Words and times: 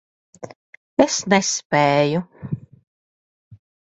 Es 1.03 1.17
nespēju. 1.33 2.21